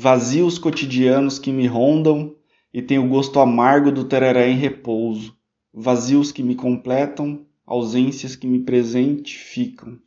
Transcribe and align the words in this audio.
vazios 0.00 0.58
cotidianos 0.58 1.40
que 1.40 1.50
me 1.50 1.66
rondam 1.66 2.36
e 2.72 2.80
tenho 2.80 3.04
o 3.04 3.08
gosto 3.08 3.40
amargo 3.40 3.90
do 3.90 4.04
tereré 4.04 4.48
em 4.48 4.54
repouso, 4.54 5.36
vazios 5.74 6.30
que 6.30 6.40
me 6.40 6.54
completam, 6.54 7.44
ausências 7.66 8.36
que 8.36 8.46
me 8.46 8.60
presentificam. 8.60 9.98